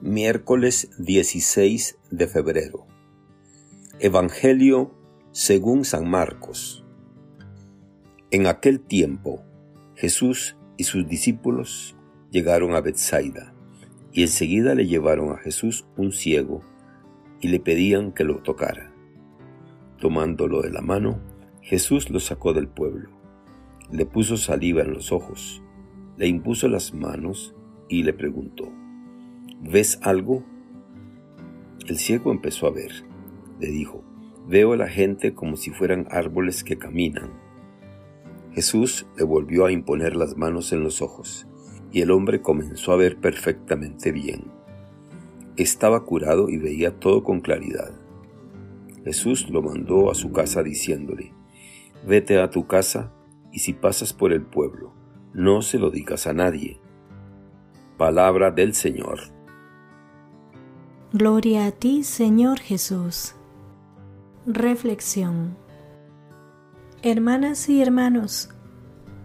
Miércoles 0.00 0.92
16 0.98 1.98
de 2.12 2.28
febrero. 2.28 2.86
Evangelio 3.98 4.94
según 5.32 5.84
San 5.84 6.08
Marcos. 6.08 6.84
En 8.30 8.46
aquel 8.46 8.78
tiempo, 8.78 9.42
Jesús 9.96 10.56
y 10.76 10.84
sus 10.84 11.08
discípulos 11.08 11.96
llegaron 12.30 12.76
a 12.76 12.80
Bethsaida 12.80 13.52
y 14.12 14.22
enseguida 14.22 14.76
le 14.76 14.86
llevaron 14.86 15.32
a 15.32 15.38
Jesús 15.38 15.84
un 15.96 16.12
ciego 16.12 16.62
y 17.40 17.48
le 17.48 17.58
pedían 17.58 18.12
que 18.12 18.22
lo 18.22 18.40
tocara. 18.40 18.92
Tomándolo 19.98 20.62
de 20.62 20.70
la 20.70 20.80
mano, 20.80 21.18
Jesús 21.60 22.08
lo 22.08 22.20
sacó 22.20 22.52
del 22.52 22.68
pueblo, 22.68 23.10
le 23.90 24.06
puso 24.06 24.36
saliva 24.36 24.82
en 24.82 24.92
los 24.92 25.10
ojos, 25.10 25.60
le 26.16 26.28
impuso 26.28 26.68
las 26.68 26.94
manos 26.94 27.56
y 27.88 28.04
le 28.04 28.12
preguntó, 28.12 28.72
¿ves 29.60 29.98
algo? 30.02 30.44
El 31.86 31.96
ciego 31.96 32.30
empezó 32.30 32.66
a 32.66 32.70
ver. 32.70 32.92
Le 33.60 33.68
dijo, 33.68 34.04
veo 34.46 34.72
a 34.72 34.76
la 34.76 34.88
gente 34.88 35.34
como 35.34 35.56
si 35.56 35.70
fueran 35.70 36.06
árboles 36.10 36.64
que 36.64 36.78
caminan. 36.78 37.32
Jesús 38.52 39.06
le 39.16 39.24
volvió 39.24 39.66
a 39.66 39.72
imponer 39.72 40.16
las 40.16 40.36
manos 40.36 40.72
en 40.72 40.82
los 40.82 41.02
ojos, 41.02 41.46
y 41.92 42.00
el 42.00 42.10
hombre 42.10 42.40
comenzó 42.40 42.92
a 42.92 42.96
ver 42.96 43.18
perfectamente 43.18 44.12
bien. 44.12 44.50
Estaba 45.56 46.04
curado 46.04 46.48
y 46.48 46.56
veía 46.56 46.98
todo 46.98 47.24
con 47.24 47.40
claridad. 47.40 47.92
Jesús 49.04 49.48
lo 49.50 49.62
mandó 49.62 50.10
a 50.10 50.14
su 50.14 50.32
casa 50.32 50.62
diciéndole, 50.62 51.32
Vete 52.06 52.40
a 52.40 52.50
tu 52.50 52.66
casa 52.66 53.12
y 53.52 53.58
si 53.58 53.72
pasas 53.72 54.12
por 54.12 54.32
el 54.32 54.42
pueblo, 54.42 54.92
no 55.34 55.62
se 55.62 55.78
lo 55.78 55.90
digas 55.90 56.26
a 56.26 56.32
nadie. 56.32 56.80
Palabra 57.96 58.50
del 58.50 58.74
Señor. 58.74 59.37
Gloria 61.14 61.64
a 61.64 61.70
ti, 61.70 62.04
Señor 62.04 62.60
Jesús. 62.60 63.32
Reflexión. 64.44 65.56
Hermanas 67.00 67.70
y 67.70 67.80
hermanos, 67.80 68.50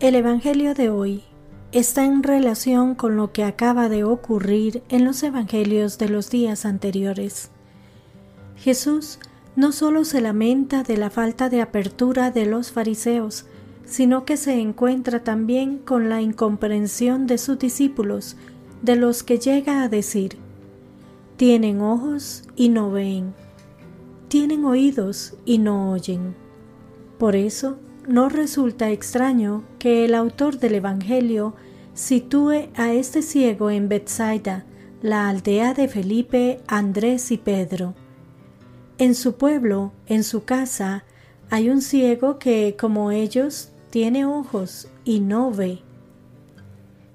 el 0.00 0.16
Evangelio 0.16 0.74
de 0.74 0.90
hoy 0.90 1.22
está 1.70 2.04
en 2.04 2.24
relación 2.24 2.96
con 2.96 3.14
lo 3.14 3.32
que 3.32 3.44
acaba 3.44 3.88
de 3.88 4.02
ocurrir 4.02 4.82
en 4.88 5.04
los 5.04 5.22
Evangelios 5.22 5.98
de 5.98 6.08
los 6.08 6.30
días 6.30 6.64
anteriores. 6.64 7.52
Jesús 8.56 9.20
no 9.54 9.70
solo 9.70 10.04
se 10.04 10.20
lamenta 10.20 10.82
de 10.82 10.96
la 10.96 11.10
falta 11.10 11.48
de 11.48 11.62
apertura 11.62 12.32
de 12.32 12.46
los 12.46 12.72
fariseos, 12.72 13.46
sino 13.84 14.24
que 14.24 14.36
se 14.36 14.54
encuentra 14.54 15.22
también 15.22 15.78
con 15.78 16.08
la 16.08 16.22
incomprensión 16.22 17.28
de 17.28 17.38
sus 17.38 17.56
discípulos, 17.56 18.36
de 18.82 18.96
los 18.96 19.22
que 19.22 19.38
llega 19.38 19.84
a 19.84 19.88
decir, 19.88 20.38
tienen 21.38 21.80
ojos 21.80 22.42
y 22.56 22.68
no 22.68 22.90
ven, 22.90 23.32
tienen 24.26 24.64
oídos 24.64 25.34
y 25.44 25.58
no 25.58 25.92
oyen. 25.92 26.34
Por 27.16 27.36
eso, 27.36 27.78
no 28.08 28.28
resulta 28.28 28.90
extraño 28.90 29.62
que 29.78 30.04
el 30.04 30.16
autor 30.16 30.58
del 30.58 30.74
Evangelio 30.74 31.54
sitúe 31.94 32.70
a 32.74 32.92
este 32.92 33.22
ciego 33.22 33.70
en 33.70 33.88
Bethsaida, 33.88 34.66
la 35.00 35.28
aldea 35.28 35.74
de 35.74 35.86
Felipe, 35.86 36.60
Andrés 36.66 37.30
y 37.30 37.38
Pedro. 37.38 37.94
En 38.98 39.14
su 39.14 39.36
pueblo, 39.36 39.92
en 40.06 40.24
su 40.24 40.42
casa, 40.42 41.04
hay 41.50 41.70
un 41.70 41.82
ciego 41.82 42.40
que, 42.40 42.74
como 42.76 43.12
ellos, 43.12 43.70
tiene 43.90 44.26
ojos 44.26 44.88
y 45.04 45.20
no 45.20 45.52
ve. 45.52 45.82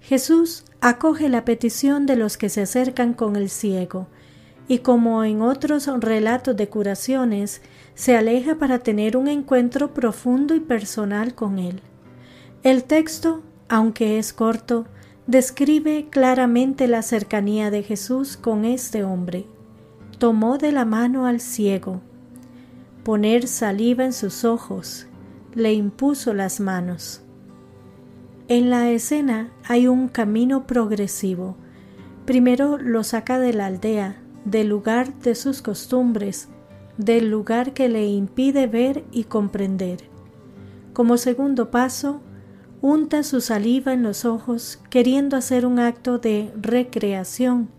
Jesús 0.04 0.66
acoge 0.82 1.30
la 1.30 1.46
petición 1.46 2.06
de 2.06 2.18
los 2.18 2.36
que 2.36 2.50
se 2.50 2.62
acercan 2.62 3.14
con 3.14 3.38
el 3.38 3.50
ciego, 3.50 4.08
y 4.68 4.80
como 4.80 5.24
en 5.24 5.42
otros 5.42 5.88
relatos 6.02 6.58
de 6.58 6.68
curaciones, 6.68 7.62
se 7.96 8.18
aleja 8.18 8.56
para 8.56 8.80
tener 8.80 9.16
un 9.16 9.30
encuentro 9.30 9.94
profundo 9.94 10.56
y 10.56 10.60
personal 10.60 11.36
con 11.36 11.58
él. 11.58 11.82
El 12.64 12.84
texto, 12.84 13.44
aunque 13.70 14.20
es 14.20 14.34
corto, 14.34 14.86
describe 15.26 16.08
claramente 16.10 16.90
la 16.90 17.02
cercanía 17.02 17.72
de 17.72 17.82
Jesús 17.82 18.36
con 18.36 18.66
este 18.66 19.06
hombre. 19.06 19.46
Tomó 20.18 20.58
de 20.58 20.74
la 20.74 20.84
mano 20.84 21.28
al 21.28 21.40
ciego, 21.40 22.02
poner 23.06 23.48
saliva 23.48 24.04
en 24.04 24.12
sus 24.12 24.44
ojos, 24.44 25.08
le 25.54 25.72
impuso 25.72 26.34
las 26.34 26.60
manos. 26.60 27.23
En 28.50 28.70
la 28.70 28.92
escena 28.92 29.52
hay 29.64 29.88
un 29.88 30.10
camino 30.10 30.68
progresivo. 30.68 31.56
Primero 32.26 32.78
lo 32.78 33.06
saca 33.06 33.40
de 33.40 33.54
la 33.54 33.68
aldea, 33.68 34.22
del 34.44 34.68
lugar 34.68 35.14
de 35.20 35.34
sus 35.34 35.62
costumbres, 35.62 36.50
del 36.98 37.30
lugar 37.30 37.74
que 37.74 37.88
le 37.88 38.06
impide 38.06 38.68
ver 38.68 39.06
y 39.14 39.24
comprender. 39.24 40.10
Como 40.92 41.16
segundo 41.18 41.72
paso, 41.72 42.22
unta 42.82 43.24
su 43.24 43.40
saliva 43.40 43.94
en 43.94 44.04
los 44.04 44.26
ojos 44.26 44.78
queriendo 44.90 45.38
hacer 45.38 45.66
un 45.66 45.80
acto 45.80 46.20
de 46.20 46.52
recreación. 46.62 47.70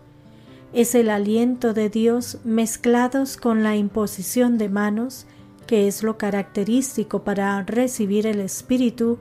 Es 0.73 0.95
el 0.95 1.11
aliento 1.11 1.75
de 1.75 1.91
Dios 1.91 2.39
mezclados 2.43 3.37
con 3.37 3.63
la 3.63 3.77
imposición 3.77 4.57
de 4.57 4.71
manos, 4.71 5.27
que 5.67 5.89
es 5.89 6.03
lo 6.03 6.17
característico 6.17 7.23
para 7.23 7.63
recibir 7.65 8.27
el 8.27 8.41
Espíritu 8.41 9.19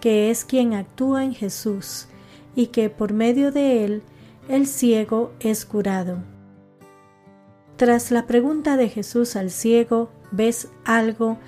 que 0.00 0.30
es 0.30 0.44
quien 0.44 0.74
actúa 0.74 1.24
en 1.24 1.34
Jesús 1.34 2.06
y 2.54 2.68
que 2.68 2.90
por 2.90 3.12
medio 3.12 3.52
de 3.52 3.84
él 3.84 4.02
el 4.48 4.66
ciego 4.66 5.32
es 5.40 5.64
curado. 5.64 6.18
Tras 7.76 8.10
la 8.10 8.26
pregunta 8.26 8.76
de 8.76 8.88
Jesús 8.88 9.36
al 9.36 9.50
ciego, 9.50 10.10
¿ves 10.32 10.68
algo? 10.84 11.38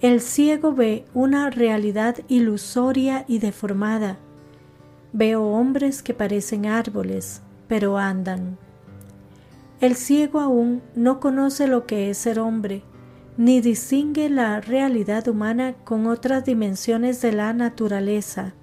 El 0.00 0.20
ciego 0.20 0.72
ve 0.72 1.04
una 1.14 1.50
realidad 1.50 2.16
ilusoria 2.28 3.24
y 3.26 3.38
deformada. 3.38 4.18
Veo 5.12 5.44
hombres 5.44 6.02
que 6.02 6.14
parecen 6.14 6.66
árboles, 6.66 7.42
pero 7.66 7.98
andan. 7.98 8.56
El 9.80 9.96
ciego 9.96 10.40
aún 10.40 10.82
no 10.94 11.20
conoce 11.20 11.66
lo 11.66 11.86
que 11.86 12.10
es 12.10 12.18
ser 12.18 12.38
hombre, 12.38 12.82
ni 13.36 13.60
distingue 13.60 14.28
la 14.28 14.60
realidad 14.60 15.28
humana 15.28 15.74
con 15.84 16.06
otras 16.06 16.44
dimensiones 16.44 17.20
de 17.22 17.32
la 17.32 17.52
naturaleza. 17.52 18.54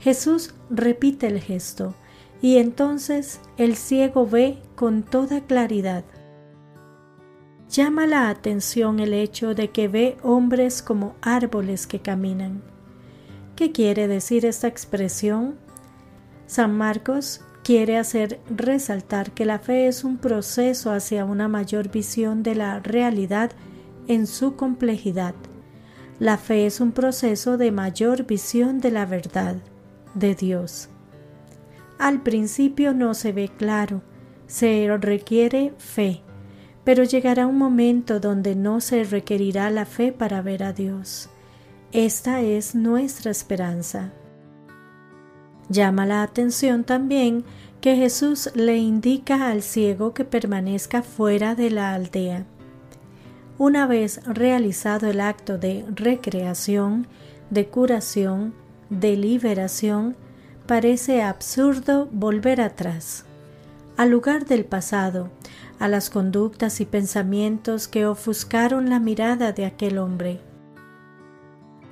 Jesús 0.00 0.54
repite 0.70 1.26
el 1.26 1.40
gesto 1.40 1.94
y 2.40 2.58
entonces 2.58 3.40
el 3.56 3.76
ciego 3.76 4.26
ve 4.26 4.58
con 4.76 5.02
toda 5.02 5.40
claridad. 5.40 6.04
Llama 7.68 8.06
la 8.06 8.30
atención 8.30 9.00
el 9.00 9.12
hecho 9.12 9.54
de 9.54 9.70
que 9.70 9.88
ve 9.88 10.16
hombres 10.22 10.80
como 10.82 11.14
árboles 11.20 11.86
que 11.86 12.00
caminan. 12.00 12.62
¿Qué 13.56 13.72
quiere 13.72 14.08
decir 14.08 14.46
esta 14.46 14.68
expresión? 14.68 15.56
San 16.46 16.76
Marcos 16.78 17.42
quiere 17.68 17.98
hacer 17.98 18.40
resaltar 18.48 19.32
que 19.32 19.44
la 19.44 19.58
fe 19.58 19.88
es 19.88 20.02
un 20.02 20.16
proceso 20.16 20.90
hacia 20.90 21.26
una 21.26 21.48
mayor 21.48 21.90
visión 21.90 22.42
de 22.42 22.54
la 22.54 22.80
realidad 22.80 23.50
en 24.06 24.26
su 24.26 24.56
complejidad. 24.56 25.34
La 26.18 26.38
fe 26.38 26.64
es 26.64 26.80
un 26.80 26.92
proceso 26.92 27.58
de 27.58 27.70
mayor 27.70 28.24
visión 28.24 28.80
de 28.80 28.90
la 28.90 29.04
verdad 29.04 29.56
de 30.14 30.34
Dios. 30.34 30.88
Al 31.98 32.22
principio 32.22 32.94
no 32.94 33.12
se 33.12 33.32
ve 33.32 33.50
claro, 33.54 34.00
se 34.46 34.88
requiere 34.98 35.74
fe, 35.76 36.22
pero 36.84 37.04
llegará 37.04 37.46
un 37.46 37.58
momento 37.58 38.18
donde 38.18 38.56
no 38.56 38.80
se 38.80 39.04
requerirá 39.04 39.70
la 39.70 39.84
fe 39.84 40.10
para 40.10 40.40
ver 40.40 40.62
a 40.62 40.72
Dios. 40.72 41.28
Esta 41.92 42.40
es 42.40 42.74
nuestra 42.74 43.30
esperanza. 43.30 44.14
Llama 45.68 46.06
la 46.06 46.22
atención 46.22 46.84
también 46.84 47.44
que 47.80 47.96
Jesús 47.96 48.50
le 48.54 48.78
indica 48.78 49.50
al 49.50 49.62
ciego 49.62 50.14
que 50.14 50.24
permanezca 50.24 51.02
fuera 51.02 51.54
de 51.54 51.70
la 51.70 51.94
aldea. 51.94 52.44
Una 53.58 53.86
vez 53.86 54.20
realizado 54.24 55.08
el 55.08 55.20
acto 55.20 55.58
de 55.58 55.84
recreación, 55.94 57.06
de 57.50 57.66
curación, 57.66 58.54
de 58.88 59.16
liberación, 59.16 60.16
parece 60.66 61.22
absurdo 61.22 62.08
volver 62.12 62.60
atrás, 62.60 63.24
al 63.96 64.10
lugar 64.10 64.46
del 64.46 64.64
pasado, 64.64 65.30
a 65.78 65.88
las 65.88 66.10
conductas 66.10 66.80
y 66.80 66.84
pensamientos 66.84 67.88
que 67.88 68.06
ofuscaron 68.06 68.90
la 68.90 69.00
mirada 69.00 69.52
de 69.52 69.66
aquel 69.66 69.98
hombre. 69.98 70.40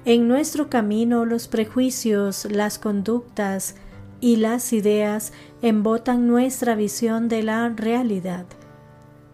En 0.06 0.28
nuestro 0.28 0.70
camino 0.70 1.24
los 1.24 1.48
prejuicios, 1.48 2.46
las 2.48 2.78
conductas 2.78 3.74
y 4.20 4.36
las 4.36 4.72
ideas 4.72 5.32
embotan 5.62 6.28
nuestra 6.28 6.76
visión 6.76 7.28
de 7.28 7.42
la 7.42 7.68
realidad. 7.70 8.46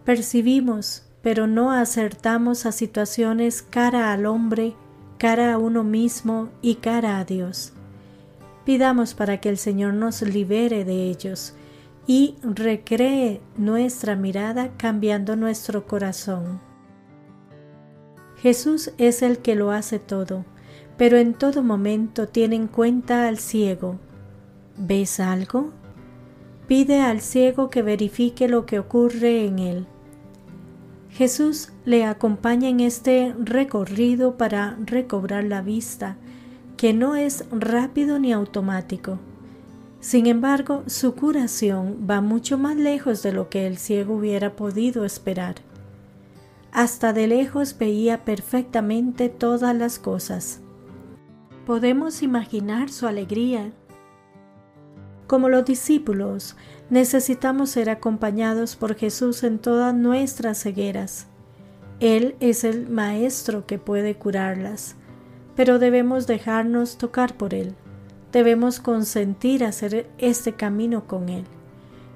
Percibimos, 0.03 1.03
pero 1.21 1.45
no 1.45 1.71
acertamos 1.71 2.65
a 2.65 2.71
situaciones 2.71 3.61
cara 3.61 4.11
al 4.11 4.25
hombre, 4.25 4.73
cara 5.19 5.53
a 5.53 5.59
uno 5.59 5.83
mismo 5.83 6.49
y 6.63 6.75
cara 6.75 7.19
a 7.19 7.23
Dios. 7.23 7.73
Pidamos 8.65 9.13
para 9.13 9.39
que 9.39 9.49
el 9.49 9.59
Señor 9.59 9.93
nos 9.93 10.23
libere 10.23 10.85
de 10.85 11.07
ellos, 11.07 11.53
y 12.07 12.35
recree 12.41 13.41
nuestra 13.57 14.15
mirada 14.15 14.71
cambiando 14.75 15.35
nuestro 15.35 15.85
corazón. 15.85 16.59
Jesús 18.37 18.91
es 18.97 19.21
el 19.21 19.37
que 19.37 19.53
lo 19.53 19.69
hace 19.69 19.99
todo, 19.99 20.45
pero 20.97 21.17
en 21.17 21.33
todo 21.33 21.63
momento 21.63 22.27
tiene 22.27 22.55
en 22.55 22.67
cuenta 22.67 23.27
al 23.27 23.37
ciego. 23.37 23.99
¿Ves 24.77 25.19
algo? 25.19 25.71
Pide 26.67 27.01
al 27.01 27.21
ciego 27.21 27.69
que 27.69 27.81
verifique 27.81 28.47
lo 28.47 28.65
que 28.65 28.79
ocurre 28.79 29.45
en 29.45 29.59
él. 29.59 29.87
Jesús 31.09 31.71
le 31.85 32.05
acompaña 32.05 32.69
en 32.69 32.79
este 32.79 33.35
recorrido 33.37 34.35
para 34.35 34.77
recobrar 34.83 35.43
la 35.43 35.61
vista, 35.61 36.17
que 36.75 36.93
no 36.93 37.15
es 37.15 37.45
rápido 37.51 38.17
ni 38.17 38.33
automático. 38.33 39.19
Sin 39.99 40.25
embargo, 40.25 40.83
su 40.87 41.13
curación 41.13 42.07
va 42.09 42.19
mucho 42.19 42.57
más 42.57 42.75
lejos 42.75 43.21
de 43.21 43.31
lo 43.31 43.47
que 43.49 43.67
el 43.67 43.77
ciego 43.77 44.15
hubiera 44.15 44.55
podido 44.55 45.05
esperar. 45.05 45.55
Hasta 46.71 47.13
de 47.13 47.27
lejos 47.27 47.77
veía 47.77 48.25
perfectamente 48.25 49.29
todas 49.29 49.75
las 49.75 49.99
cosas. 49.99 50.62
Podemos 51.65 52.23
imaginar 52.23 52.89
su 52.89 53.07
alegría. 53.07 53.71
Como 55.27 55.49
los 55.49 55.65
discípulos, 55.65 56.55
necesitamos 56.89 57.71
ser 57.71 57.89
acompañados 57.89 58.75
por 58.75 58.95
Jesús 58.95 59.43
en 59.43 59.59
todas 59.59 59.93
nuestras 59.93 60.61
cegueras. 60.61 61.27
Él 61.99 62.35
es 62.39 62.63
el 62.63 62.89
Maestro 62.89 63.65
que 63.65 63.79
puede 63.79 64.15
curarlas, 64.15 64.95
pero 65.55 65.79
debemos 65.79 66.27
dejarnos 66.27 66.97
tocar 66.97 67.37
por 67.37 67.53
Él 67.53 67.75
debemos 68.33 68.79
consentir 68.79 69.63
hacer 69.63 70.09
este 70.17 70.53
camino 70.53 71.07
con 71.07 71.29
Él, 71.29 71.45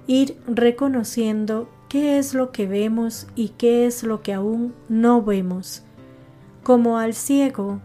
ir 0.07 0.37
reconociendo 0.47 1.69
qué 1.87 2.17
es 2.17 2.33
lo 2.33 2.51
que 2.51 2.67
vemos 2.67 3.27
y 3.35 3.49
qué 3.49 3.85
es 3.85 4.03
lo 4.03 4.21
que 4.23 4.33
aún 4.33 4.73
no 4.89 5.21
vemos. 5.21 5.83
Como 6.63 6.97
al 6.97 7.13
ciego, 7.13 7.79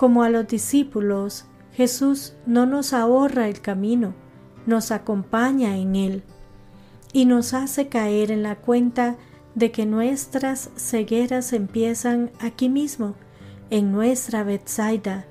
como 0.00 0.22
a 0.22 0.30
los 0.30 0.48
discípulos, 0.48 1.44
Jesús 1.74 2.32
no 2.46 2.64
nos 2.64 2.94
ahorra 2.94 3.48
el 3.50 3.60
camino, 3.60 4.14
nos 4.64 4.92
acompaña 4.92 5.76
en 5.76 5.94
él 5.94 6.22
y 7.12 7.26
nos 7.26 7.52
hace 7.52 7.88
caer 7.88 8.30
en 8.30 8.42
la 8.42 8.56
cuenta 8.56 9.18
de 9.54 9.70
que 9.70 9.84
nuestras 9.84 10.70
cegueras 10.74 11.52
empiezan 11.52 12.30
aquí 12.40 12.70
mismo, 12.70 13.14
en 13.68 13.92
nuestra 13.92 14.42
Bethsaida, 14.42 15.26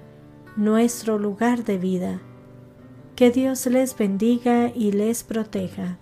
nuestro 0.56 1.18
lugar 1.18 1.64
de 1.64 1.80
vida. 1.80 2.22
Que 3.16 3.32
Dios 3.32 3.66
les 3.66 3.98
bendiga 3.98 4.72
y 4.76 4.92
les 4.92 5.24
proteja. 5.24 5.98